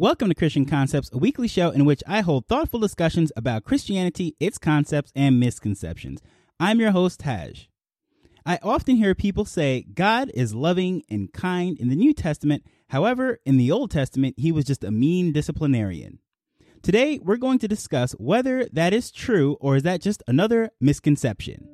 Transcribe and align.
Welcome 0.00 0.28
to 0.28 0.34
Christian 0.36 0.64
Concepts, 0.64 1.10
a 1.12 1.18
weekly 1.18 1.48
show 1.48 1.70
in 1.70 1.84
which 1.84 2.04
I 2.06 2.20
hold 2.20 2.46
thoughtful 2.46 2.78
discussions 2.78 3.32
about 3.34 3.64
Christianity, 3.64 4.36
its 4.38 4.56
concepts, 4.56 5.10
and 5.16 5.40
misconceptions. 5.40 6.22
I'm 6.60 6.78
your 6.78 6.92
host, 6.92 7.18
Taj. 7.18 7.64
I 8.46 8.60
often 8.62 8.94
hear 8.94 9.16
people 9.16 9.44
say 9.44 9.86
God 9.92 10.30
is 10.34 10.54
loving 10.54 11.02
and 11.10 11.32
kind 11.32 11.76
in 11.80 11.88
the 11.88 11.96
New 11.96 12.14
Testament. 12.14 12.62
However, 12.90 13.40
in 13.44 13.56
the 13.56 13.72
Old 13.72 13.90
Testament, 13.90 14.36
he 14.38 14.52
was 14.52 14.64
just 14.64 14.84
a 14.84 14.92
mean 14.92 15.32
disciplinarian. 15.32 16.20
Today, 16.80 17.18
we're 17.20 17.36
going 17.36 17.58
to 17.58 17.66
discuss 17.66 18.12
whether 18.12 18.66
that 18.66 18.92
is 18.92 19.10
true 19.10 19.56
or 19.60 19.74
is 19.74 19.82
that 19.82 20.00
just 20.00 20.22
another 20.28 20.70
misconception. 20.80 21.68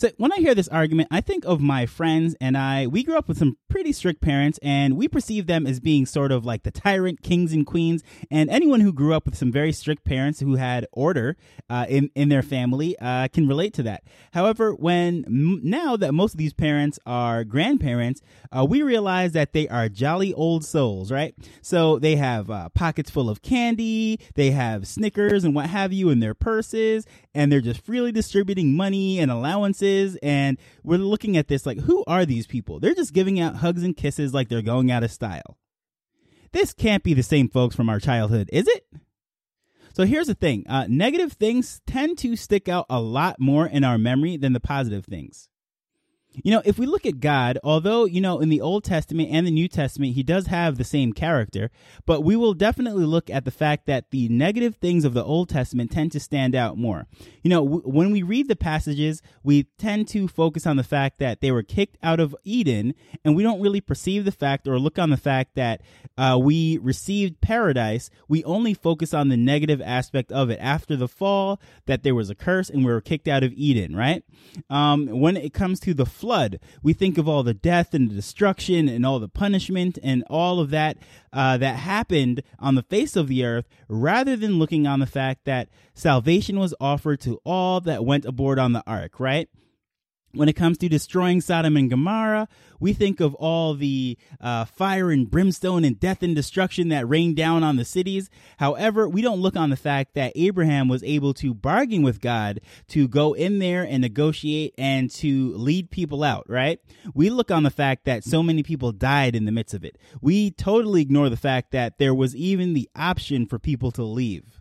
So 0.00 0.08
when 0.16 0.32
I 0.32 0.36
hear 0.36 0.54
this 0.54 0.68
argument, 0.68 1.08
I 1.10 1.20
think 1.20 1.44
of 1.44 1.60
my 1.60 1.84
friends 1.84 2.34
and 2.40 2.56
I. 2.56 2.86
We 2.86 3.02
grew 3.02 3.18
up 3.18 3.28
with 3.28 3.36
some 3.36 3.58
pretty 3.68 3.92
strict 3.92 4.22
parents, 4.22 4.58
and 4.62 4.96
we 4.96 5.08
perceive 5.08 5.46
them 5.46 5.66
as 5.66 5.78
being 5.78 6.06
sort 6.06 6.32
of 6.32 6.42
like 6.42 6.62
the 6.62 6.70
tyrant 6.70 7.20
kings 7.22 7.52
and 7.52 7.66
queens. 7.66 8.02
And 8.30 8.48
anyone 8.48 8.80
who 8.80 8.94
grew 8.94 9.12
up 9.12 9.26
with 9.26 9.36
some 9.36 9.52
very 9.52 9.72
strict 9.72 10.06
parents 10.06 10.40
who 10.40 10.54
had 10.54 10.86
order 10.90 11.36
uh, 11.68 11.84
in 11.86 12.10
in 12.14 12.30
their 12.30 12.40
family 12.40 12.98
uh, 12.98 13.28
can 13.28 13.46
relate 13.46 13.74
to 13.74 13.82
that. 13.82 14.04
However, 14.32 14.72
when 14.72 15.22
m- 15.26 15.60
now 15.62 15.98
that 15.98 16.14
most 16.14 16.32
of 16.32 16.38
these 16.38 16.54
parents 16.54 16.98
are 17.04 17.44
grandparents, 17.44 18.22
uh, 18.56 18.64
we 18.64 18.80
realize 18.80 19.32
that 19.32 19.52
they 19.52 19.68
are 19.68 19.90
jolly 19.90 20.32
old 20.32 20.64
souls, 20.64 21.12
right? 21.12 21.34
So 21.60 21.98
they 21.98 22.16
have 22.16 22.48
uh, 22.48 22.70
pockets 22.70 23.10
full 23.10 23.28
of 23.28 23.42
candy, 23.42 24.18
they 24.34 24.52
have 24.52 24.88
Snickers 24.88 25.44
and 25.44 25.54
what 25.54 25.66
have 25.66 25.92
you 25.92 26.08
in 26.08 26.20
their 26.20 26.32
purses, 26.32 27.04
and 27.34 27.52
they're 27.52 27.60
just 27.60 27.84
freely 27.84 28.12
distributing 28.12 28.74
money 28.74 29.18
and 29.18 29.30
allowances. 29.30 29.89
And 30.22 30.58
we're 30.82 30.98
looking 30.98 31.36
at 31.36 31.48
this 31.48 31.66
like, 31.66 31.78
who 31.80 32.04
are 32.06 32.24
these 32.24 32.46
people? 32.46 32.80
They're 32.80 32.94
just 32.94 33.12
giving 33.12 33.38
out 33.38 33.56
hugs 33.56 33.82
and 33.82 33.96
kisses 33.96 34.32
like 34.32 34.48
they're 34.48 34.62
going 34.62 34.90
out 34.90 35.02
of 35.02 35.10
style. 35.10 35.58
This 36.52 36.72
can't 36.72 37.04
be 37.04 37.14
the 37.14 37.22
same 37.22 37.48
folks 37.48 37.76
from 37.76 37.88
our 37.88 38.00
childhood, 38.00 38.48
is 38.52 38.66
it? 38.66 38.86
So 39.92 40.04
here's 40.04 40.28
the 40.28 40.34
thing 40.34 40.64
uh, 40.68 40.86
negative 40.88 41.32
things 41.32 41.82
tend 41.86 42.16
to 42.18 42.36
stick 42.36 42.68
out 42.68 42.86
a 42.88 43.00
lot 43.00 43.36
more 43.38 43.66
in 43.66 43.84
our 43.84 43.98
memory 43.98 44.36
than 44.38 44.54
the 44.54 44.60
positive 44.60 45.04
things. 45.04 45.49
You 46.32 46.52
know, 46.52 46.62
if 46.64 46.78
we 46.78 46.86
look 46.86 47.06
at 47.06 47.18
God, 47.18 47.58
although, 47.64 48.04
you 48.04 48.20
know, 48.20 48.38
in 48.38 48.50
the 48.50 48.60
Old 48.60 48.84
Testament 48.84 49.30
and 49.32 49.46
the 49.46 49.50
New 49.50 49.66
Testament, 49.66 50.14
he 50.14 50.22
does 50.22 50.46
have 50.46 50.78
the 50.78 50.84
same 50.84 51.12
character, 51.12 51.70
but 52.06 52.22
we 52.22 52.36
will 52.36 52.54
definitely 52.54 53.04
look 53.04 53.28
at 53.28 53.44
the 53.44 53.50
fact 53.50 53.86
that 53.86 54.10
the 54.10 54.28
negative 54.28 54.76
things 54.76 55.04
of 55.04 55.12
the 55.12 55.24
Old 55.24 55.48
Testament 55.48 55.90
tend 55.90 56.12
to 56.12 56.20
stand 56.20 56.54
out 56.54 56.78
more. 56.78 57.06
You 57.42 57.50
know, 57.50 57.64
w- 57.64 57.82
when 57.82 58.12
we 58.12 58.22
read 58.22 58.46
the 58.46 58.54
passages, 58.54 59.22
we 59.42 59.64
tend 59.76 60.06
to 60.08 60.28
focus 60.28 60.66
on 60.66 60.76
the 60.76 60.84
fact 60.84 61.18
that 61.18 61.40
they 61.40 61.50
were 61.50 61.64
kicked 61.64 61.98
out 62.02 62.20
of 62.20 62.36
Eden, 62.44 62.94
and 63.24 63.34
we 63.34 63.42
don't 63.42 63.60
really 63.60 63.80
perceive 63.80 64.24
the 64.24 64.32
fact 64.32 64.68
or 64.68 64.78
look 64.78 65.00
on 65.00 65.10
the 65.10 65.16
fact 65.16 65.56
that 65.56 65.80
uh, 66.16 66.38
we 66.40 66.78
received 66.78 67.40
paradise. 67.40 68.08
We 68.28 68.44
only 68.44 68.74
focus 68.74 69.12
on 69.12 69.30
the 69.30 69.36
negative 69.36 69.82
aspect 69.82 70.30
of 70.30 70.48
it 70.48 70.58
after 70.60 70.94
the 70.94 71.08
fall, 71.08 71.60
that 71.86 72.04
there 72.04 72.14
was 72.14 72.30
a 72.30 72.34
curse 72.36 72.70
and 72.70 72.84
we 72.84 72.92
were 72.92 73.00
kicked 73.00 73.26
out 73.26 73.42
of 73.42 73.52
Eden, 73.54 73.96
right? 73.96 74.22
Um, 74.68 75.08
when 75.08 75.36
it 75.36 75.52
comes 75.52 75.80
to 75.80 75.94
the 75.94 76.06
flood, 76.20 76.60
we 76.82 76.92
think 76.92 77.18
of 77.18 77.28
all 77.28 77.42
the 77.42 77.54
death 77.54 77.94
and 77.94 78.10
the 78.10 78.14
destruction 78.14 78.88
and 78.88 79.04
all 79.04 79.18
the 79.18 79.28
punishment 79.28 79.98
and 80.02 80.22
all 80.28 80.60
of 80.60 80.70
that 80.70 80.96
uh, 81.32 81.56
that 81.58 81.76
happened 81.76 82.42
on 82.58 82.74
the 82.74 82.82
face 82.82 83.16
of 83.16 83.28
the 83.28 83.44
earth, 83.44 83.66
rather 83.88 84.36
than 84.36 84.58
looking 84.58 84.86
on 84.86 85.00
the 85.00 85.06
fact 85.06 85.44
that 85.44 85.68
salvation 85.94 86.58
was 86.58 86.74
offered 86.80 87.20
to 87.20 87.40
all 87.44 87.80
that 87.80 88.04
went 88.04 88.24
aboard 88.24 88.58
on 88.58 88.72
the 88.72 88.82
ark, 88.86 89.18
right? 89.18 89.48
When 90.32 90.48
it 90.48 90.54
comes 90.54 90.78
to 90.78 90.88
destroying 90.88 91.40
Sodom 91.40 91.76
and 91.76 91.90
Gomorrah, 91.90 92.48
we 92.78 92.92
think 92.92 93.20
of 93.20 93.34
all 93.34 93.74
the 93.74 94.16
uh, 94.40 94.64
fire 94.64 95.10
and 95.10 95.30
brimstone 95.30 95.84
and 95.84 95.98
death 95.98 96.22
and 96.22 96.34
destruction 96.34 96.88
that 96.88 97.08
rained 97.08 97.36
down 97.36 97.62
on 97.62 97.76
the 97.76 97.84
cities. 97.84 98.30
However, 98.58 99.08
we 99.08 99.22
don't 99.22 99.40
look 99.40 99.56
on 99.56 99.70
the 99.70 99.76
fact 99.76 100.14
that 100.14 100.32
Abraham 100.34 100.88
was 100.88 101.02
able 101.02 101.34
to 101.34 101.52
bargain 101.52 102.02
with 102.02 102.20
God 102.20 102.60
to 102.88 103.08
go 103.08 103.34
in 103.34 103.58
there 103.58 103.82
and 103.82 104.00
negotiate 104.00 104.74
and 104.78 105.10
to 105.12 105.52
lead 105.54 105.90
people 105.90 106.22
out, 106.22 106.48
right? 106.48 106.80
We 107.12 107.28
look 107.28 107.50
on 107.50 107.64
the 107.64 107.70
fact 107.70 108.04
that 108.04 108.24
so 108.24 108.42
many 108.42 108.62
people 108.62 108.92
died 108.92 109.34
in 109.34 109.44
the 109.44 109.52
midst 109.52 109.74
of 109.74 109.84
it. 109.84 109.98
We 110.20 110.50
totally 110.52 111.02
ignore 111.02 111.28
the 111.28 111.36
fact 111.36 111.72
that 111.72 111.98
there 111.98 112.14
was 112.14 112.36
even 112.36 112.72
the 112.72 112.88
option 112.94 113.46
for 113.46 113.58
people 113.58 113.90
to 113.92 114.04
leave 114.04 114.59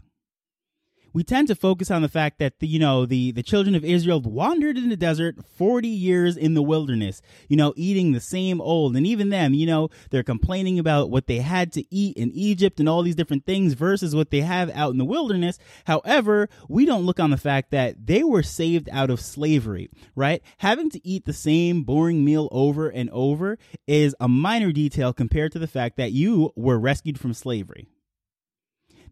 we 1.14 1.24
tend 1.24 1.48
to 1.48 1.56
focus 1.56 1.92
on 1.92 2.02
the 2.02 2.10
fact 2.10 2.40
that 2.40 2.60
the, 2.60 2.68
you 2.68 2.80
know 2.80 3.06
the 3.06 3.32
the 3.32 3.44
children 3.44 3.76
of 3.76 3.86
Israel 3.86 4.22
wandered 4.22 4.78
in 4.78 4.90
the 4.90 4.98
desert 4.98 5.36
40 5.58 5.88
years 5.88 6.38
in 6.38 6.54
the 6.54 6.62
wilderness 6.62 7.22
you 7.48 7.58
know 7.58 7.74
eating 7.76 8.12
the 8.12 8.20
same 8.20 8.62
old. 8.62 8.96
And 8.96 9.06
even 9.06 9.30
them 9.30 9.54
you 9.54 9.66
know 9.66 9.90
they're 10.10 10.24
complaining 10.24 10.80
about 10.80 11.10
what 11.10 11.28
they 11.28 11.38
had 11.38 11.72
to 11.74 11.84
eat 11.94 12.18
in 12.18 12.32
Egypt 12.32 12.80
and 12.80 12.88
all 12.88 13.02
these 13.02 13.16
different 13.16 13.46
things 13.46 13.74
versus 13.74 14.16
what 14.16 14.32
they 14.32 14.42
have 14.42 14.70
out 14.72 14.92
in 14.92 14.98
the 14.98 15.06
wilderness. 15.06 15.58
However 15.86 16.50
we 16.68 16.86
don't 16.86 17.06
look 17.06 17.20
on 17.20 17.30
the 17.30 17.38
fact 17.38 17.72
that 17.72 18.06
they 18.06 18.24
were 18.24 18.44
saved 18.44 18.90
out 18.92 19.10
of 19.10 19.20
slavery 19.20 19.90
right? 20.16 20.42
Having 20.58 20.92
to 20.92 21.08
eat 21.08 21.26
the 21.26 21.34
same 21.34 21.84
boring 21.84 22.24
meal 22.24 22.50
over 22.52 22.90
and 22.90 23.10
over 23.12 23.58
is 23.88 24.16
a 24.20 24.28
minor 24.28 24.72
detail 24.72 25.14
compared 25.14 25.52
to 25.54 25.60
the 25.60 25.68
fact 25.68 25.98
that 25.98 26.12
you 26.12 26.52
were 26.56 26.80
rescued 26.80 27.20
from 27.20 27.34
slavery 27.34 27.88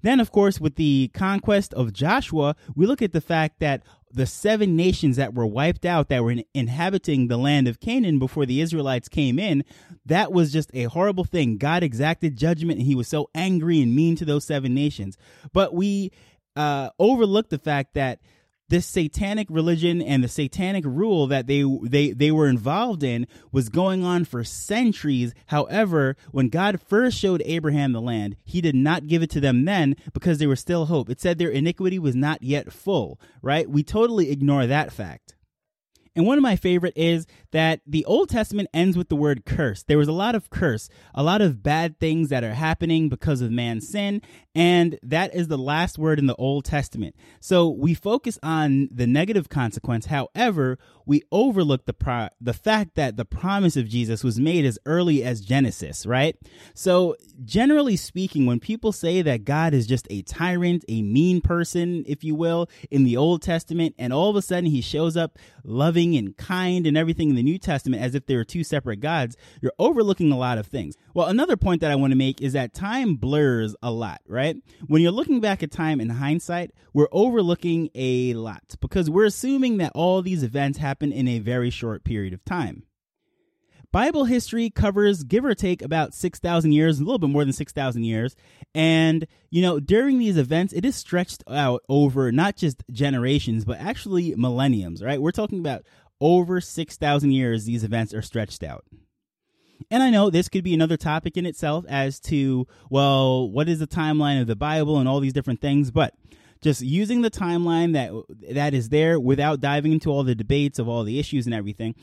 then, 0.01 0.19
of 0.19 0.31
course, 0.31 0.59
with 0.59 0.75
the 0.75 1.09
conquest 1.13 1.73
of 1.73 1.93
Joshua, 1.93 2.55
we 2.75 2.85
look 2.85 3.01
at 3.01 3.13
the 3.13 3.21
fact 3.21 3.59
that 3.59 3.83
the 4.11 4.25
seven 4.25 4.75
nations 4.75 5.17
that 5.17 5.33
were 5.33 5.45
wiped 5.45 5.85
out 5.85 6.09
that 6.09 6.23
were 6.23 6.31
in, 6.31 6.43
inhabiting 6.53 7.27
the 7.27 7.37
land 7.37 7.67
of 7.67 7.79
Canaan 7.79 8.19
before 8.19 8.45
the 8.45 8.61
Israelites 8.61 9.09
came 9.09 9.37
in, 9.37 9.63
that 10.05 10.31
was 10.31 10.51
just 10.51 10.71
a 10.73 10.85
horrible 10.85 11.23
thing. 11.23 11.57
God 11.57 11.83
exacted 11.83 12.37
judgment 12.37 12.79
and 12.79 12.87
he 12.87 12.95
was 12.95 13.07
so 13.07 13.29
angry 13.35 13.81
and 13.81 13.95
mean 13.95 14.15
to 14.15 14.25
those 14.25 14.45
seven 14.45 14.73
nations. 14.73 15.17
But 15.51 15.73
we 15.73 16.11
uh, 16.55 16.89
overlook 16.99 17.49
the 17.49 17.59
fact 17.59 17.93
that 17.95 18.19
this 18.69 18.85
satanic 18.85 19.47
religion 19.49 20.01
and 20.01 20.23
the 20.23 20.27
satanic 20.27 20.83
rule 20.85 21.27
that 21.27 21.47
they 21.47 21.63
they 21.83 22.11
they 22.11 22.31
were 22.31 22.47
involved 22.47 23.03
in 23.03 23.27
was 23.51 23.69
going 23.69 24.03
on 24.03 24.25
for 24.25 24.43
centuries. 24.43 25.33
However, 25.47 26.15
when 26.31 26.49
God 26.49 26.81
first 26.81 27.17
showed 27.17 27.41
Abraham 27.45 27.93
the 27.93 28.01
land, 28.01 28.35
he 28.43 28.61
did 28.61 28.75
not 28.75 29.07
give 29.07 29.23
it 29.23 29.29
to 29.31 29.39
them 29.39 29.65
then 29.65 29.95
because 30.13 30.37
there 30.37 30.49
was 30.49 30.59
still 30.59 30.85
hope. 30.85 31.09
It 31.09 31.21
said 31.21 31.37
their 31.37 31.49
iniquity 31.49 31.99
was 31.99 32.15
not 32.15 32.43
yet 32.43 32.73
full, 32.73 33.19
right? 33.41 33.69
We 33.69 33.83
totally 33.83 34.31
ignore 34.31 34.67
that 34.67 34.91
fact. 34.91 35.36
And 36.17 36.25
one 36.25 36.39
of 36.39 36.41
my 36.41 36.55
favorite 36.55 36.93
is 36.95 37.27
that 37.51 37.81
the 37.85 38.03
Old 38.05 38.29
Testament 38.29 38.69
ends 38.73 38.97
with 38.97 39.07
the 39.07 39.15
word 39.15 39.45
curse. 39.45 39.83
There 39.83 39.99
was 39.99 40.07
a 40.07 40.13
lot 40.13 40.33
of 40.33 40.49
curse, 40.49 40.89
a 41.13 41.21
lot 41.21 41.41
of 41.41 41.61
bad 41.61 41.99
things 41.99 42.29
that 42.29 42.43
are 42.43 42.55
happening 42.55 43.07
because 43.07 43.39
of 43.39 43.51
man's 43.51 43.87
sin, 43.87 44.23
and 44.55 44.97
that 45.03 45.35
is 45.35 45.47
the 45.47 45.59
last 45.59 45.99
word 45.99 46.17
in 46.17 46.25
the 46.25 46.35
Old 46.35 46.65
Testament. 46.65 47.15
So 47.39 47.69
we 47.69 47.93
focus 47.93 48.39
on 48.41 48.89
the 48.91 49.05
negative 49.05 49.47
consequence. 49.47 50.07
However, 50.07 50.79
we 51.05 51.21
overlook 51.31 51.85
the 51.85 51.93
pro- 51.93 52.29
the 52.41 52.53
fact 52.53 52.95
that 52.95 53.15
the 53.15 53.23
promise 53.23 53.77
of 53.77 53.87
Jesus 53.87 54.23
was 54.23 54.39
made 54.39 54.65
as 54.65 54.79
early 54.85 55.23
as 55.23 55.41
Genesis, 55.41 56.05
right? 56.05 56.35
So, 56.73 57.15
generally 57.45 57.95
speaking, 57.95 58.45
when 58.45 58.59
people 58.59 58.91
say 58.91 59.21
that 59.21 59.45
God 59.45 59.73
is 59.73 59.87
just 59.87 60.07
a 60.09 60.21
tyrant, 60.23 60.83
a 60.89 61.01
mean 61.01 61.39
person, 61.39 62.03
if 62.07 62.23
you 62.23 62.35
will, 62.35 62.67
in 62.91 63.03
the 63.03 63.15
Old 63.15 63.41
Testament, 63.41 63.95
and 63.97 64.11
all 64.11 64.29
of 64.29 64.35
a 64.35 64.41
sudden 64.41 64.69
he 64.69 64.81
shows 64.81 65.15
up 65.15 65.37
loving 66.07 66.17
and 66.17 66.37
kind 66.37 66.87
and 66.87 66.97
everything 66.97 67.29
in 67.29 67.35
the 67.35 67.43
New 67.43 67.57
Testament 67.57 68.01
as 68.01 68.15
if 68.15 68.25
they 68.25 68.35
were 68.35 68.43
two 68.43 68.63
separate 68.63 68.99
gods, 68.99 69.35
you're 69.61 69.73
overlooking 69.79 70.31
a 70.31 70.37
lot 70.37 70.57
of 70.57 70.67
things. 70.67 70.95
Well, 71.13 71.27
another 71.27 71.57
point 71.57 71.81
that 71.81 71.91
I 71.91 71.95
want 71.95 72.11
to 72.11 72.17
make 72.17 72.41
is 72.41 72.53
that 72.53 72.73
time 72.73 73.15
blurs 73.15 73.75
a 73.81 73.91
lot, 73.91 74.21
right? 74.27 74.55
When 74.87 75.01
you're 75.01 75.11
looking 75.11 75.39
back 75.39 75.63
at 75.63 75.71
time 75.71 75.99
in 75.99 76.09
hindsight, 76.09 76.71
we're 76.93 77.09
overlooking 77.11 77.89
a 77.95 78.33
lot 78.33 78.75
because 78.79 79.09
we're 79.09 79.25
assuming 79.25 79.77
that 79.77 79.91
all 79.95 80.21
these 80.21 80.43
events 80.43 80.77
happen 80.77 81.11
in 81.11 81.27
a 81.27 81.39
very 81.39 81.69
short 81.69 82.03
period 82.03 82.33
of 82.33 82.43
time. 82.45 82.83
Bible 83.93 84.25
history 84.25 84.69
covers, 84.69 85.23
give 85.23 85.45
or 85.45 85.55
take, 85.55 85.81
about 85.81 86.13
6,000 86.13 86.71
years, 86.71 86.99
a 86.99 87.03
little 87.03 87.19
bit 87.19 87.29
more 87.29 87.45
than 87.45 87.53
6,000 87.53 88.03
years. 88.03 88.35
And, 88.75 89.25
you 89.49 89.61
know, 89.61 89.79
during 89.79 90.19
these 90.19 90.37
events, 90.37 90.73
it 90.73 90.83
is 90.83 90.95
stretched 90.95 91.43
out 91.49 91.83
over 91.87 92.31
not 92.31 92.57
just 92.57 92.83
generations, 92.91 93.63
but 93.63 93.79
actually 93.79 94.35
millenniums, 94.35 95.01
right? 95.01 95.21
We're 95.21 95.31
talking 95.31 95.59
about 95.59 95.83
over 96.19 96.61
6,000 96.61 97.31
years, 97.31 97.65
these 97.65 97.83
events 97.83 98.13
are 98.13 98.21
stretched 98.21 98.63
out. 98.63 98.85
And 99.91 100.03
I 100.03 100.09
know 100.09 100.29
this 100.29 100.49
could 100.49 100.63
be 100.63 100.73
another 100.73 100.97
topic 100.97 101.37
in 101.37 101.45
itself 101.45 101.85
as 101.87 102.19
to, 102.21 102.67
well, 102.89 103.49
what 103.49 103.69
is 103.69 103.79
the 103.79 103.87
timeline 103.87 104.41
of 104.41 104.47
the 104.47 104.55
Bible 104.55 104.97
and 104.97 105.07
all 105.07 105.19
these 105.19 105.33
different 105.33 105.61
things, 105.61 105.91
but 105.91 106.13
just 106.61 106.81
using 106.81 107.21
the 107.21 107.29
timeline 107.29 107.93
that 107.93 108.11
that 108.53 108.73
is 108.73 108.89
there 108.89 109.19
without 109.19 109.59
diving 109.59 109.93
into 109.93 110.09
all 110.09 110.23
the 110.23 110.35
debates 110.35 110.79
of 110.79 110.87
all 110.87 111.03
the 111.03 111.19
issues 111.19 111.45
and 111.45 111.53
everything. 111.53 111.95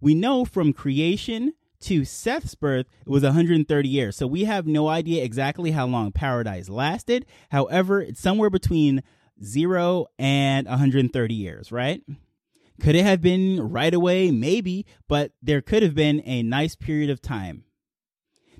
We 0.00 0.14
know 0.14 0.44
from 0.44 0.72
creation 0.72 1.52
to 1.80 2.04
Seth's 2.04 2.54
birth 2.54 2.86
it 3.00 3.08
was 3.08 3.22
130 3.22 3.88
years. 3.88 4.16
So 4.16 4.26
we 4.26 4.44
have 4.44 4.66
no 4.66 4.88
idea 4.88 5.22
exactly 5.22 5.72
how 5.72 5.86
long 5.86 6.12
paradise 6.12 6.68
lasted. 6.68 7.26
However, 7.50 8.00
it's 8.00 8.20
somewhere 8.20 8.50
between 8.50 9.02
0 9.44 10.06
and 10.18 10.66
130 10.66 11.34
years, 11.34 11.70
right? 11.70 12.02
Could 12.80 12.94
it 12.94 13.04
have 13.04 13.20
been 13.20 13.70
right 13.70 13.94
away? 13.94 14.30
Maybe, 14.30 14.86
but 15.08 15.32
there 15.42 15.62
could 15.62 15.82
have 15.82 15.94
been 15.94 16.22
a 16.24 16.42
nice 16.42 16.76
period 16.76 17.10
of 17.10 17.22
time. 17.22 17.64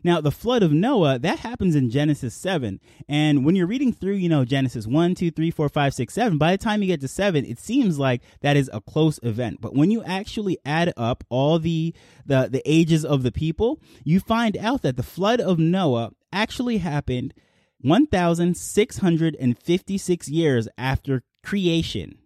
Now, 0.06 0.20
the 0.20 0.30
flood 0.30 0.62
of 0.62 0.72
Noah, 0.72 1.18
that 1.18 1.40
happens 1.40 1.74
in 1.74 1.90
Genesis 1.90 2.32
7. 2.34 2.78
And 3.08 3.44
when 3.44 3.56
you're 3.56 3.66
reading 3.66 3.92
through, 3.92 4.14
you 4.14 4.28
know, 4.28 4.44
Genesis 4.44 4.86
1, 4.86 5.16
2, 5.16 5.32
3, 5.32 5.50
4, 5.50 5.68
5, 5.68 5.94
6, 5.94 6.14
7, 6.14 6.38
by 6.38 6.52
the 6.52 6.62
time 6.62 6.80
you 6.80 6.86
get 6.86 7.00
to 7.00 7.08
7, 7.08 7.44
it 7.44 7.58
seems 7.58 7.98
like 7.98 8.22
that 8.40 8.56
is 8.56 8.70
a 8.72 8.80
close 8.80 9.18
event. 9.24 9.60
But 9.60 9.74
when 9.74 9.90
you 9.90 10.04
actually 10.04 10.58
add 10.64 10.92
up 10.96 11.24
all 11.28 11.58
the, 11.58 11.92
the, 12.24 12.48
the 12.48 12.62
ages 12.64 13.04
of 13.04 13.24
the 13.24 13.32
people, 13.32 13.80
you 14.04 14.20
find 14.20 14.56
out 14.56 14.82
that 14.82 14.96
the 14.96 15.02
flood 15.02 15.40
of 15.40 15.58
Noah 15.58 16.12
actually 16.32 16.78
happened 16.78 17.34
1,656 17.80 20.28
years 20.28 20.68
after 20.78 21.24
creation. 21.42 22.18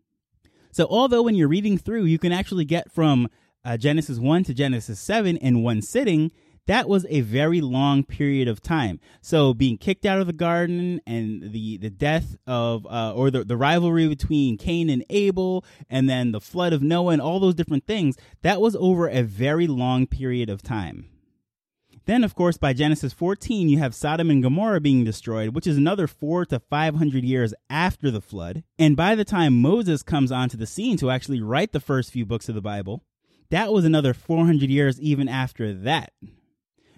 So, 0.72 0.87
although 0.88 1.22
when 1.22 1.34
you're 1.34 1.49
reading 1.49 1.78
through, 1.78 2.05
you 2.05 2.19
can 2.19 2.32
actually 2.32 2.64
get 2.64 2.90
from 2.93 3.28
uh, 3.64 3.76
Genesis 3.76 4.19
1 4.19 4.44
to 4.44 4.55
Genesis 4.55 4.99
7 5.00 5.37
in 5.37 5.62
one 5.62 5.82
sitting, 5.82 6.32
that 6.67 6.88
was 6.88 7.05
a 7.08 7.22
very 7.22 7.61
long 7.61 8.05
period 8.05 8.46
of 8.46 8.62
time. 8.62 9.00
So 9.20 9.52
being 9.55 9.76
kicked 9.76 10.06
out 10.06 10.20
of 10.20 10.28
the 10.28 10.32
garden 10.32 11.00
and 11.06 11.52
the 11.52 11.78
the 11.78 11.90
death 11.90 12.37
of 12.46 12.87
uh, 12.87 13.12
or 13.14 13.31
the 13.31 13.44
the 13.44 13.56
rivalry 13.56 14.06
between 14.06 14.56
Cain 14.56 14.88
and 14.88 15.05
Abel, 15.11 15.64
and 15.88 16.08
then 16.08 16.32
the 16.32 16.40
flood 16.40 16.73
of 16.73 16.81
Noah 16.82 17.14
and 17.14 17.23
all 17.23 17.40
those 17.40 17.56
different 17.56 17.87
things, 17.87 18.16
that 18.43 18.61
was 18.61 18.76
over 18.76 19.08
a 19.08 19.23
very 19.23 19.66
long 19.66 20.06
period 20.06 20.49
of 20.49 20.62
time. 20.62 21.06
Then, 22.11 22.25
of 22.25 22.35
course, 22.35 22.57
by 22.57 22.73
Genesis 22.73 23.12
14, 23.12 23.69
you 23.69 23.79
have 23.79 23.95
Sodom 23.95 24.31
and 24.31 24.43
Gomorrah 24.43 24.81
being 24.81 25.05
destroyed, 25.05 25.55
which 25.55 25.69
is 25.69 25.77
another 25.77 26.09
four 26.09 26.45
to 26.47 26.59
500 26.59 27.23
years 27.23 27.55
after 27.71 28.11
the 28.11 28.21
flood. 28.21 28.65
And 28.81 28.97
by 28.97 29.15
the 29.15 29.25
time 29.25 29.62
Moses 29.62 30.03
comes 30.03 30.33
onto 30.33 30.57
the 30.57 30.67
scene 30.67 30.97
to 30.97 31.12
actually 31.12 31.41
write 31.41 31.71
the 31.71 31.79
first 31.79 32.11
few 32.11 32.27
books 32.27 32.49
of 32.49 32.57
the 32.57 32.61
Bible, 32.61 33.05
that 33.51 33.73
was 33.73 33.85
another 33.85 34.12
400 34.12 34.69
years 34.69 35.01
even 35.01 35.29
after 35.29 35.73
that. 35.73 36.12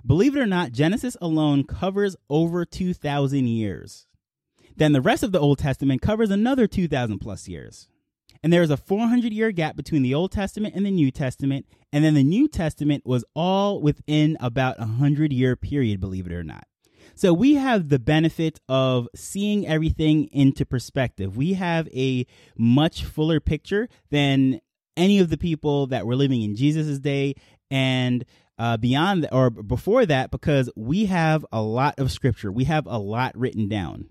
Believe 0.06 0.34
it 0.34 0.40
or 0.40 0.46
not, 0.46 0.72
Genesis 0.72 1.18
alone 1.20 1.64
covers 1.64 2.16
over 2.30 2.64
2,000 2.64 3.46
years. 3.48 4.06
Then 4.78 4.92
the 4.92 5.02
rest 5.02 5.22
of 5.22 5.32
the 5.32 5.40
Old 5.40 5.58
Testament 5.58 6.00
covers 6.00 6.30
another 6.30 6.66
2,000 6.66 7.18
plus 7.18 7.48
years. 7.48 7.86
And 8.42 8.52
there 8.52 8.62
is 8.62 8.70
a 8.70 8.76
400 8.76 9.32
year 9.32 9.52
gap 9.52 9.76
between 9.76 10.02
the 10.02 10.14
Old 10.14 10.32
Testament 10.32 10.74
and 10.74 10.84
the 10.84 10.90
New 10.90 11.10
Testament. 11.10 11.66
And 11.92 12.04
then 12.04 12.14
the 12.14 12.24
New 12.24 12.48
Testament 12.48 13.06
was 13.06 13.24
all 13.34 13.80
within 13.80 14.36
about 14.40 14.76
a 14.78 14.82
100 14.82 15.32
year 15.32 15.56
period, 15.56 16.00
believe 16.00 16.26
it 16.26 16.32
or 16.32 16.42
not. 16.42 16.66
So 17.14 17.32
we 17.32 17.54
have 17.54 17.88
the 17.88 17.98
benefit 17.98 18.60
of 18.68 19.08
seeing 19.14 19.66
everything 19.66 20.24
into 20.32 20.64
perspective. 20.64 21.36
We 21.36 21.54
have 21.54 21.88
a 21.88 22.26
much 22.56 23.04
fuller 23.04 23.38
picture 23.38 23.88
than 24.10 24.60
any 24.96 25.18
of 25.18 25.30
the 25.30 25.38
people 25.38 25.86
that 25.88 26.06
were 26.06 26.16
living 26.16 26.42
in 26.42 26.56
Jesus' 26.56 26.98
day 26.98 27.34
and 27.70 28.24
uh, 28.58 28.76
beyond 28.76 29.28
or 29.32 29.50
before 29.50 30.06
that 30.06 30.30
because 30.30 30.70
we 30.76 31.06
have 31.06 31.44
a 31.52 31.62
lot 31.62 31.98
of 31.98 32.12
scripture. 32.12 32.52
We 32.52 32.64
have 32.64 32.86
a 32.86 32.98
lot 32.98 33.36
written 33.36 33.68
down. 33.68 34.08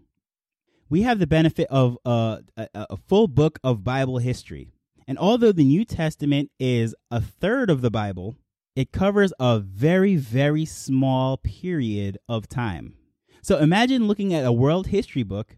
We 0.91 1.03
have 1.03 1.19
the 1.19 1.25
benefit 1.27 1.69
of 1.69 1.97
uh, 2.05 2.39
a, 2.57 2.67
a 2.73 2.97
full 2.97 3.29
book 3.29 3.59
of 3.63 3.81
Bible 3.81 4.17
history. 4.17 4.73
And 5.07 5.17
although 5.17 5.53
the 5.53 5.63
New 5.63 5.85
Testament 5.85 6.51
is 6.59 6.93
a 7.09 7.21
third 7.21 7.69
of 7.69 7.79
the 7.79 7.89
Bible, 7.89 8.35
it 8.75 8.91
covers 8.91 9.31
a 9.39 9.59
very, 9.59 10.17
very 10.17 10.65
small 10.65 11.37
period 11.37 12.17
of 12.27 12.49
time. 12.49 12.95
So 13.41 13.57
imagine 13.57 14.05
looking 14.05 14.33
at 14.33 14.43
a 14.43 14.51
world 14.51 14.87
history 14.87 15.23
book 15.23 15.55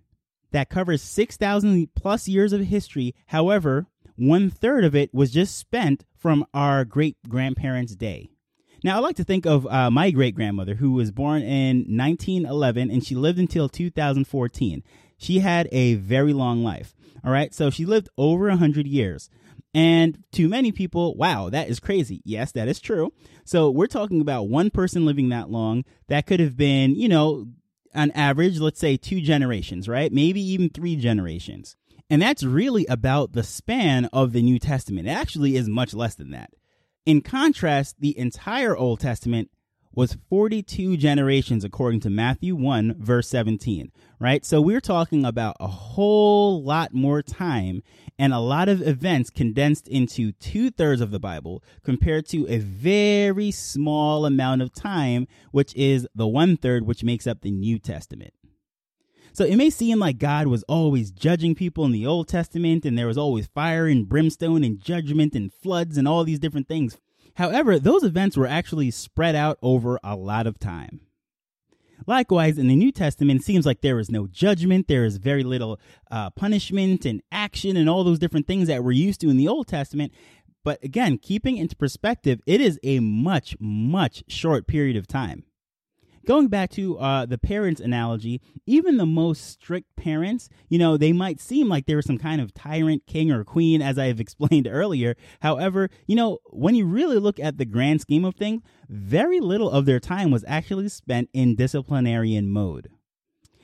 that 0.52 0.70
covers 0.70 1.02
6,000 1.02 1.96
plus 1.96 2.28
years 2.28 2.54
of 2.54 2.62
history. 2.62 3.16
However, 3.26 3.88
one 4.16 4.52
third 4.52 4.84
of 4.84 4.94
it 4.94 5.16
was 5.16 5.32
just 5.32 5.58
spent 5.58 6.06
from 6.16 6.46
our 6.54 6.86
great 6.86 7.18
grandparents' 7.28 7.96
day. 7.96 8.30
Now, 8.84 8.98
I 8.98 9.00
like 9.00 9.16
to 9.16 9.24
think 9.24 9.46
of 9.46 9.66
uh, 9.66 9.90
my 9.90 10.12
great 10.12 10.36
grandmother, 10.36 10.76
who 10.76 10.92
was 10.92 11.10
born 11.10 11.42
in 11.42 11.78
1911 11.88 12.92
and 12.92 13.04
she 13.04 13.16
lived 13.16 13.40
until 13.40 13.70
2014. 13.70 14.84
She 15.24 15.40
had 15.40 15.70
a 15.72 15.96
very 15.96 16.34
long 16.34 16.64
life. 16.64 16.94
All 17.24 17.32
right. 17.32 17.54
So 17.54 17.70
she 17.70 17.86
lived 17.86 18.10
over 18.18 18.48
100 18.48 18.86
years. 18.86 19.30
And 19.74 20.24
to 20.34 20.48
many 20.48 20.72
people, 20.72 21.16
wow, 21.16 21.50
that 21.50 21.68
is 21.68 21.80
crazy. 21.80 22.22
Yes, 22.24 22.52
that 22.52 22.68
is 22.68 22.80
true. 22.80 23.12
So 23.44 23.72
we're 23.72 23.88
talking 23.88 24.22
about 24.22 24.50
one 24.50 24.70
person 24.70 25.06
living 25.06 25.30
that 25.30 25.50
long. 25.50 25.84
That 26.10 26.28
could 26.28 26.40
have 26.40 26.56
been, 26.56 26.96
you 26.96 27.08
know, 27.10 27.48
on 27.96 28.12
average, 28.12 28.60
let's 28.60 28.80
say 28.80 28.98
two 28.98 29.22
generations, 29.22 29.88
right? 29.88 30.12
Maybe 30.12 30.42
even 30.42 30.70
three 30.70 30.96
generations. 30.96 31.76
And 32.10 32.22
that's 32.22 32.44
really 32.44 32.86
about 32.88 33.34
the 33.34 33.44
span 33.44 34.06
of 34.06 34.34
the 34.34 34.42
New 34.42 34.60
Testament. 34.60 35.08
It 35.08 35.12
actually 35.12 35.56
is 35.56 35.68
much 35.68 35.94
less 35.94 36.16
than 36.16 36.32
that. 36.32 36.52
In 37.06 37.22
contrast, 37.22 37.96
the 38.00 38.18
entire 38.18 38.78
Old 38.78 39.00
Testament 39.00 39.50
was 39.96 40.18
42 40.30 40.98
generations 40.98 41.64
according 41.64 42.00
to 42.02 42.10
Matthew 42.10 42.56
1 42.56 42.96
verse 43.00 43.28
17, 43.30 43.92
right? 44.20 44.46
So 44.46 44.62
we're 44.62 44.82
talking 44.82 45.26
about 45.26 45.56
a 45.60 45.68
whole 45.68 46.64
lot 46.64 46.94
more 46.94 47.22
time 47.22 47.82
and 48.18 48.34
a 48.34 48.40
lot 48.40 48.70
of 48.70 48.82
events 48.82 49.30
condensed 49.30 49.88
into 49.88 50.32
two 50.34 50.72
thirds 50.72 51.02
of 51.02 51.12
the 51.12 51.20
Bible 51.20 51.64
compared 51.84 52.28
to 52.30 52.48
a 52.48 52.58
very 52.58 53.52
small 53.52 54.26
amount 54.26 54.62
of 54.62 54.74
time, 54.74 55.28
which 55.52 55.76
is 55.76 56.08
the 56.16 56.28
one 56.28 56.58
third 56.58 56.86
which 56.86 57.04
makes 57.04 57.28
up 57.28 57.42
the 57.42 57.52
New 57.52 57.80
Testament. 57.80 58.34
So 59.36 59.46
it 59.46 59.56
may 59.56 59.72
seem 59.72 59.98
like 59.98 60.20
God 60.20 60.46
was 60.46 60.64
always 60.64 61.12
judging 61.12 61.56
people 61.56 61.86
in 61.86 61.92
the 61.92 62.06
Old 62.06 62.28
Testament 62.28 62.86
and 62.86 62.96
there 62.96 63.08
was 63.08 63.18
always 63.18 63.48
fire 63.48 63.88
and 63.88 64.08
brimstone 64.08 64.64
and 64.64 64.80
judgment 64.80 65.34
and 65.34 65.52
floods 65.52 65.98
and 65.98 66.08
all 66.08 66.24
these 66.24 66.38
different 66.38 66.68
things. 66.68 66.98
However, 67.36 67.80
those 67.80 68.04
events 68.04 68.38
were 68.38 68.48
actually 68.48 68.92
spread 68.92 69.36
out 69.36 69.58
over 69.62 70.00
a 70.04 70.16
lot 70.16 70.48
of 70.48 70.60
time. 70.60 71.02
Likewise, 72.06 72.58
in 72.58 72.68
the 72.68 72.76
New 72.76 72.92
Testament, 72.92 73.42
it 73.42 73.44
seems 73.46 73.66
like 73.66 73.82
there 73.82 74.00
is 74.00 74.12
no 74.12 74.28
judgment, 74.28 74.88
there 74.88 75.06
is 75.06 75.18
very 75.18 75.44
little 75.44 75.80
uh, 76.12 76.30
punishment 76.32 77.06
and 77.06 77.22
action 77.32 77.78
and 77.78 77.90
all 77.90 78.04
those 78.04 78.20
different 78.20 78.46
things 78.46 78.68
that 78.68 78.84
we're 78.84 78.92
used 78.92 79.22
to 79.22 79.30
in 79.30 79.38
the 79.38 79.48
Old 79.48 79.68
Testament. 79.68 80.12
But 80.64 80.84
again, 80.84 81.18
keeping 81.18 81.58
into 81.58 81.76
perspective, 81.76 82.42
it 82.46 82.62
is 82.62 82.80
a 82.84 83.00
much, 83.00 83.56
much 83.60 84.24
short 84.28 84.68
period 84.68 84.98
of 84.98 85.08
time 85.08 85.44
going 86.26 86.48
back 86.48 86.70
to 86.72 86.98
uh, 86.98 87.26
the 87.26 87.38
parents 87.38 87.82
analogy, 87.82 88.42
even 88.66 88.98
the 88.98 89.06
most 89.06 89.46
strict 89.46 89.96
parents, 89.96 90.50
you 90.70 90.78
know, 90.78 90.98
they 90.98 91.14
might 91.14 91.40
seem 91.40 91.70
like 91.70 91.86
they 91.86 91.96
were 91.96 92.02
some 92.02 92.18
kind 92.18 92.42
of 92.42 92.54
tyrant 92.54 93.06
king 93.08 93.32
or 93.32 93.44
queen, 93.44 93.82
as 93.82 93.98
I 93.98 94.06
have 94.06 94.20
explained 94.20 94.68
earlier. 94.72 95.16
However, 95.42 95.90
you 96.08 96.16
know, 96.16 96.40
when 96.46 96.76
you 96.76 96.86
really 96.86 97.18
look 97.18 97.40
at 97.40 97.58
the 97.58 97.66
grand 97.66 98.02
scheme 98.02 98.26
of 98.26 98.36
things, 98.36 98.62
very 98.90 99.40
little 99.40 99.70
of 99.70 99.86
their 99.86 100.00
time 100.00 100.32
was 100.32 100.46
actually 100.48 100.90
spent 100.90 101.30
in 101.34 101.56
disciplinarian 101.56 102.50
mode. 102.50 102.90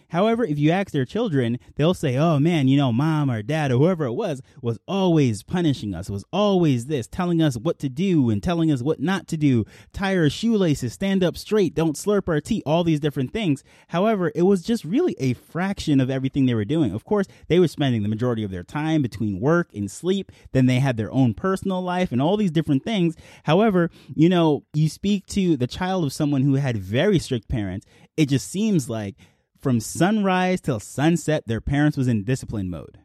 However, 0.09 0.43
if 0.43 0.59
you 0.59 0.71
ask 0.71 0.91
their 0.91 1.05
children, 1.05 1.59
they'll 1.75 1.93
say, 1.93 2.17
oh 2.17 2.39
man, 2.39 2.67
you 2.67 2.77
know, 2.77 2.91
mom 2.91 3.29
or 3.31 3.41
dad 3.41 3.71
or 3.71 3.77
whoever 3.77 4.05
it 4.05 4.13
was, 4.13 4.41
was 4.61 4.79
always 4.87 5.43
punishing 5.43 5.93
us, 5.93 6.09
was 6.09 6.25
always 6.31 6.87
this, 6.87 7.07
telling 7.07 7.41
us 7.41 7.57
what 7.57 7.79
to 7.79 7.89
do 7.89 8.29
and 8.29 8.41
telling 8.41 8.71
us 8.71 8.81
what 8.81 8.99
not 8.99 9.27
to 9.27 9.37
do, 9.37 9.65
tie 9.93 10.15
our 10.15 10.29
shoelaces, 10.29 10.93
stand 10.93 11.23
up 11.23 11.37
straight, 11.37 11.75
don't 11.75 11.95
slurp 11.95 12.27
our 12.27 12.41
tea, 12.41 12.63
all 12.65 12.83
these 12.83 12.99
different 12.99 13.31
things. 13.31 13.63
However, 13.89 14.31
it 14.35 14.43
was 14.43 14.63
just 14.63 14.83
really 14.83 15.15
a 15.19 15.33
fraction 15.33 15.99
of 15.99 16.09
everything 16.09 16.45
they 16.45 16.55
were 16.55 16.65
doing. 16.65 16.91
Of 16.91 17.05
course, 17.05 17.27
they 17.47 17.59
were 17.59 17.67
spending 17.67 18.03
the 18.03 18.09
majority 18.09 18.43
of 18.43 18.51
their 18.51 18.63
time 18.63 19.01
between 19.01 19.39
work 19.39 19.69
and 19.73 19.89
sleep. 19.89 20.31
Then 20.51 20.65
they 20.65 20.79
had 20.79 20.97
their 20.97 21.11
own 21.11 21.33
personal 21.33 21.81
life 21.81 22.11
and 22.11 22.21
all 22.21 22.37
these 22.37 22.51
different 22.51 22.83
things. 22.83 23.15
However, 23.43 23.89
you 24.15 24.29
know, 24.29 24.63
you 24.73 24.89
speak 24.89 25.25
to 25.27 25.55
the 25.55 25.67
child 25.67 26.03
of 26.03 26.13
someone 26.13 26.41
who 26.41 26.55
had 26.55 26.77
very 26.77 27.19
strict 27.19 27.47
parents, 27.47 27.85
it 28.17 28.27
just 28.27 28.49
seems 28.49 28.89
like 28.89 29.15
from 29.59 29.79
sunrise 29.79 30.61
till 30.61 30.79
sunset, 30.79 31.43
their 31.45 31.61
parents 31.61 31.97
was 31.97 32.07
in 32.07 32.23
discipline 32.23 32.69
mode. 32.69 32.99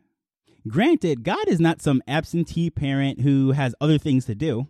Granted, 0.67 1.25
God 1.25 1.47
is 1.49 1.61
not 1.61 1.83
some 1.83 2.03
absentee 2.09 2.71
parent 2.71 3.21
who 3.21 3.53
has 3.53 3.75
other 3.81 3.99
things 3.99 4.25
to 4.27 4.35
do, 4.35 4.69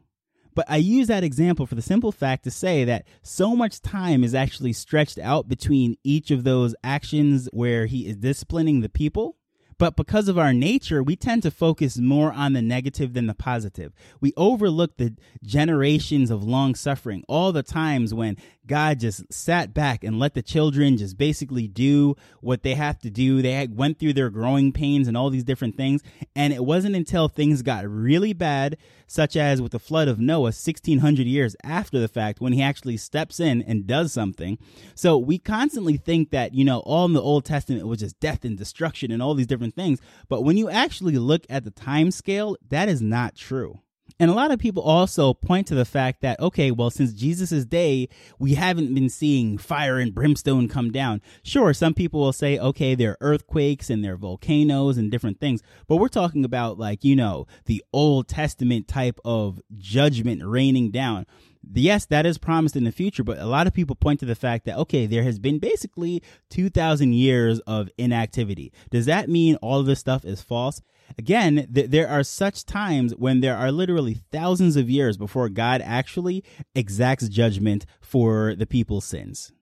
but 0.54 0.66
I 0.68 0.76
use 0.76 1.08
that 1.08 1.24
example 1.24 1.66
for 1.66 1.74
the 1.74 1.82
simple 1.82 2.12
fact 2.12 2.44
to 2.44 2.50
say 2.50 2.84
that 2.84 3.06
so 3.22 3.54
much 3.54 3.80
time 3.80 4.24
is 4.24 4.34
actually 4.34 4.72
stretched 4.72 5.18
out 5.18 5.48
between 5.48 5.96
each 6.02 6.30
of 6.30 6.44
those 6.44 6.74
actions 6.82 7.48
where 7.52 7.86
he 7.86 8.06
is 8.06 8.16
disciplining 8.16 8.80
the 8.80 8.88
people 8.88 9.36
but 9.78 9.96
because 9.96 10.28
of 10.28 10.38
our 10.38 10.52
nature, 10.52 11.02
we 11.02 11.16
tend 11.16 11.42
to 11.42 11.50
focus 11.50 11.98
more 11.98 12.32
on 12.32 12.52
the 12.52 12.62
negative 12.62 13.14
than 13.14 13.26
the 13.26 13.34
positive. 13.34 13.92
We 14.20 14.32
overlook 14.36 14.96
the 14.96 15.16
generations 15.42 16.30
of 16.30 16.44
long 16.44 16.74
suffering, 16.74 17.24
all 17.28 17.52
the 17.52 17.62
times 17.62 18.12
when 18.12 18.36
God 18.66 19.00
just 19.00 19.30
sat 19.32 19.74
back 19.74 20.04
and 20.04 20.18
let 20.18 20.34
the 20.34 20.42
children 20.42 20.96
just 20.96 21.18
basically 21.18 21.68
do 21.68 22.16
what 22.40 22.62
they 22.62 22.74
have 22.74 22.98
to 23.00 23.10
do. 23.10 23.42
They 23.42 23.66
went 23.70 23.98
through 23.98 24.14
their 24.14 24.30
growing 24.30 24.72
pains 24.72 25.06
and 25.06 25.16
all 25.16 25.30
these 25.30 25.44
different 25.44 25.76
things. 25.76 26.02
And 26.34 26.52
it 26.52 26.64
wasn't 26.64 26.96
until 26.96 27.28
things 27.28 27.62
got 27.62 27.86
really 27.88 28.32
bad, 28.32 28.76
such 29.06 29.36
as 29.36 29.60
with 29.60 29.72
the 29.72 29.78
flood 29.78 30.08
of 30.08 30.18
Noah 30.18 30.44
1600 30.44 31.26
years 31.26 31.56
after 31.62 31.98
the 31.98 32.08
fact, 32.08 32.40
when 32.40 32.52
he 32.52 32.62
actually 32.62 32.96
steps 32.96 33.38
in 33.38 33.62
and 33.62 33.86
does 33.86 34.12
something. 34.12 34.58
So 34.94 35.18
we 35.18 35.38
constantly 35.38 35.96
think 35.96 36.30
that, 36.30 36.54
you 36.54 36.64
know, 36.64 36.80
all 36.80 37.04
in 37.04 37.12
the 37.12 37.22
Old 37.22 37.44
Testament 37.44 37.86
was 37.86 38.00
just 38.00 38.18
death 38.18 38.44
and 38.44 38.56
destruction 38.56 39.12
and 39.12 39.22
all 39.22 39.34
these 39.34 39.46
different 39.46 39.63
different 39.64 39.74
things. 39.74 40.00
But 40.28 40.42
when 40.42 40.56
you 40.56 40.68
actually 40.68 41.16
look 41.16 41.44
at 41.48 41.64
the 41.64 41.70
time 41.70 42.10
scale, 42.10 42.56
that 42.68 42.88
is 42.88 43.00
not 43.00 43.36
true. 43.36 43.80
And 44.20 44.30
a 44.30 44.34
lot 44.34 44.52
of 44.52 44.60
people 44.60 44.82
also 44.82 45.34
point 45.34 45.66
to 45.68 45.74
the 45.74 45.84
fact 45.84 46.20
that, 46.20 46.38
okay, 46.38 46.70
well, 46.70 46.90
since 46.90 47.12
Jesus' 47.12 47.64
day, 47.64 48.08
we 48.38 48.54
haven't 48.54 48.94
been 48.94 49.08
seeing 49.08 49.58
fire 49.58 49.98
and 49.98 50.14
brimstone 50.14 50.68
come 50.68 50.92
down. 50.92 51.20
Sure, 51.42 51.74
some 51.74 51.94
people 51.94 52.20
will 52.20 52.32
say, 52.32 52.56
okay, 52.56 52.94
there 52.94 53.12
are 53.12 53.18
earthquakes 53.20 53.90
and 53.90 54.04
there 54.04 54.12
are 54.12 54.18
volcanoes 54.18 54.98
and 54.98 55.10
different 55.10 55.40
things, 55.40 55.62
but 55.88 55.96
we're 55.96 56.08
talking 56.08 56.44
about 56.44 56.78
like, 56.78 57.02
you 57.02 57.16
know, 57.16 57.46
the 57.64 57.82
Old 57.92 58.28
Testament 58.28 58.86
type 58.86 59.18
of 59.24 59.60
judgment 59.78 60.42
raining 60.44 60.92
down 60.92 61.26
yes, 61.72 62.06
that 62.06 62.26
is 62.26 62.38
promised 62.38 62.76
in 62.76 62.84
the 62.84 62.92
future, 62.92 63.24
but 63.24 63.38
a 63.38 63.46
lot 63.46 63.66
of 63.66 63.72
people 63.72 63.96
point 63.96 64.20
to 64.20 64.26
the 64.26 64.34
fact 64.34 64.64
that, 64.66 64.78
okay, 64.78 65.06
there 65.06 65.22
has 65.22 65.38
been 65.38 65.58
basically 65.58 66.22
2,000 66.50 67.12
years 67.12 67.60
of 67.60 67.88
inactivity. 67.98 68.72
Does 68.90 69.06
that 69.06 69.28
mean 69.28 69.56
all 69.56 69.80
of 69.80 69.86
this 69.86 70.00
stuff 70.00 70.24
is 70.24 70.40
false? 70.42 70.80
Again, 71.18 71.68
th- 71.72 71.90
there 71.90 72.08
are 72.08 72.22
such 72.22 72.64
times 72.64 73.14
when 73.16 73.40
there 73.40 73.56
are 73.56 73.70
literally 73.70 74.20
thousands 74.32 74.76
of 74.76 74.90
years 74.90 75.16
before 75.16 75.48
God 75.48 75.82
actually 75.84 76.42
exacts 76.74 77.28
judgment 77.28 77.86
for 78.00 78.54
the 78.54 78.66
people's 78.66 79.04
sins. 79.04 79.52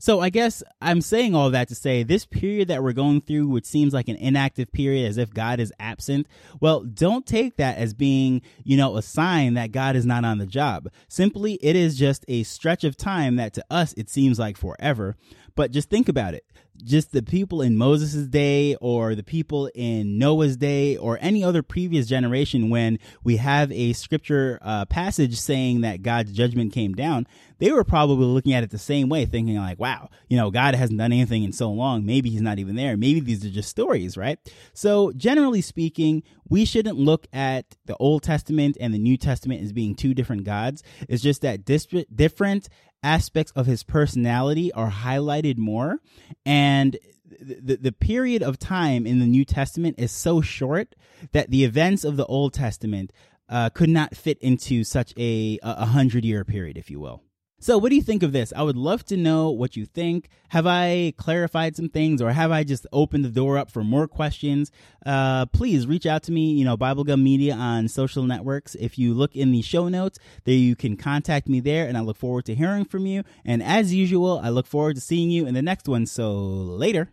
So 0.00 0.20
I 0.20 0.30
guess 0.30 0.62
I'm 0.80 1.02
saying 1.02 1.34
all 1.34 1.50
that 1.50 1.68
to 1.68 1.74
say 1.74 2.02
this 2.02 2.24
period 2.24 2.68
that 2.68 2.82
we're 2.82 2.94
going 2.94 3.20
through, 3.20 3.48
which 3.48 3.66
seems 3.66 3.92
like 3.92 4.08
an 4.08 4.16
inactive 4.16 4.72
period 4.72 5.06
as 5.06 5.18
if 5.18 5.34
God 5.34 5.60
is 5.60 5.74
absent, 5.78 6.26
well, 6.58 6.80
don't 6.84 7.26
take 7.26 7.56
that 7.58 7.76
as 7.76 7.92
being, 7.92 8.40
you 8.64 8.78
know, 8.78 8.96
a 8.96 9.02
sign 9.02 9.52
that 9.54 9.72
God 9.72 9.96
is 9.96 10.06
not 10.06 10.24
on 10.24 10.38
the 10.38 10.46
job. 10.46 10.88
Simply, 11.08 11.58
it 11.60 11.76
is 11.76 11.98
just 11.98 12.24
a 12.28 12.44
stretch 12.44 12.82
of 12.82 12.96
time 12.96 13.36
that 13.36 13.52
to 13.52 13.64
us 13.70 13.92
it 13.92 14.08
seems 14.08 14.38
like 14.38 14.56
forever. 14.56 15.16
But 15.60 15.72
just 15.72 15.90
think 15.90 16.08
about 16.08 16.32
it 16.32 16.46
just 16.82 17.12
the 17.12 17.22
people 17.22 17.62
in 17.62 17.76
Moses' 17.76 18.26
day 18.26 18.74
or 18.76 19.14
the 19.14 19.22
people 19.22 19.70
in 19.74 20.18
Noah's 20.18 20.56
day 20.56 20.96
or 20.96 21.18
any 21.20 21.44
other 21.44 21.62
previous 21.62 22.06
generation 22.06 22.70
when 22.70 22.98
we 23.22 23.36
have 23.36 23.70
a 23.72 23.92
scripture 23.92 24.58
uh, 24.62 24.84
passage 24.86 25.38
saying 25.38 25.82
that 25.82 26.02
God's 26.02 26.32
judgment 26.32 26.72
came 26.72 26.94
down, 26.94 27.26
they 27.58 27.70
were 27.70 27.84
probably 27.84 28.26
looking 28.26 28.54
at 28.54 28.64
it 28.64 28.70
the 28.70 28.78
same 28.78 29.08
way, 29.08 29.26
thinking 29.26 29.56
like, 29.56 29.78
wow, 29.78 30.08
you 30.28 30.36
know, 30.36 30.50
God 30.50 30.74
hasn't 30.74 30.98
done 30.98 31.12
anything 31.12 31.42
in 31.42 31.52
so 31.52 31.70
long. 31.70 32.06
Maybe 32.06 32.30
he's 32.30 32.40
not 32.40 32.58
even 32.58 32.76
there. 32.76 32.96
Maybe 32.96 33.20
these 33.20 33.44
are 33.44 33.50
just 33.50 33.68
stories, 33.68 34.16
right? 34.16 34.38
So 34.72 35.12
generally 35.12 35.60
speaking, 35.60 36.22
we 36.48 36.64
shouldn't 36.64 36.98
look 36.98 37.26
at 37.32 37.76
the 37.86 37.96
Old 37.96 38.22
Testament 38.22 38.76
and 38.80 38.94
the 38.94 38.98
New 38.98 39.16
Testament 39.16 39.62
as 39.62 39.72
being 39.72 39.94
two 39.94 40.14
different 40.14 40.44
gods. 40.44 40.82
It's 41.08 41.22
just 41.22 41.42
that 41.42 41.64
different 41.64 42.68
aspects 43.02 43.52
of 43.56 43.66
his 43.66 43.82
personality 43.82 44.72
are 44.72 44.90
highlighted 44.90 45.56
more 45.56 45.98
and 46.44 46.98
the, 47.40 47.76
the 47.76 47.92
period 47.92 48.42
of 48.42 48.58
time 48.58 49.06
in 49.06 49.18
the 49.18 49.26
New 49.26 49.44
Testament 49.44 49.96
is 49.98 50.12
so 50.12 50.40
short 50.40 50.94
that 51.32 51.50
the 51.50 51.64
events 51.64 52.04
of 52.04 52.16
the 52.16 52.26
Old 52.26 52.52
Testament 52.52 53.12
uh, 53.48 53.70
could 53.70 53.88
not 53.88 54.16
fit 54.16 54.38
into 54.38 54.84
such 54.84 55.12
a 55.16 55.58
a 55.62 55.86
hundred 55.86 56.24
year 56.24 56.44
period, 56.44 56.76
if 56.76 56.90
you 56.90 57.00
will. 57.00 57.22
So, 57.62 57.76
what 57.76 57.90
do 57.90 57.96
you 57.96 58.00
think 58.00 58.22
of 58.22 58.32
this? 58.32 58.54
I 58.56 58.62
would 58.62 58.78
love 58.78 59.04
to 59.04 59.18
know 59.18 59.50
what 59.50 59.76
you 59.76 59.84
think. 59.84 60.30
Have 60.48 60.66
I 60.66 61.12
clarified 61.18 61.76
some 61.76 61.90
things 61.90 62.22
or 62.22 62.32
have 62.32 62.50
I 62.50 62.64
just 62.64 62.86
opened 62.90 63.22
the 63.22 63.28
door 63.28 63.58
up 63.58 63.70
for 63.70 63.84
more 63.84 64.08
questions? 64.08 64.72
Uh, 65.04 65.44
please 65.44 65.86
reach 65.86 66.06
out 66.06 66.22
to 66.22 66.32
me, 66.32 66.52
you 66.52 66.64
know, 66.64 66.78
Bubblegum 66.78 67.22
Media 67.22 67.54
on 67.54 67.88
social 67.88 68.22
networks. 68.22 68.74
If 68.76 68.98
you 68.98 69.12
look 69.12 69.36
in 69.36 69.52
the 69.52 69.60
show 69.60 69.88
notes, 69.88 70.18
there 70.44 70.54
you 70.54 70.74
can 70.74 70.96
contact 70.96 71.50
me 71.50 71.60
there 71.60 71.86
and 71.86 71.98
I 71.98 72.00
look 72.00 72.16
forward 72.16 72.46
to 72.46 72.54
hearing 72.54 72.86
from 72.86 73.04
you. 73.04 73.24
And 73.44 73.62
as 73.62 73.92
usual, 73.92 74.40
I 74.42 74.48
look 74.48 74.66
forward 74.66 74.94
to 74.94 75.02
seeing 75.02 75.30
you 75.30 75.46
in 75.46 75.52
the 75.52 75.60
next 75.60 75.86
one. 75.86 76.06
So, 76.06 76.32
later. 76.32 77.12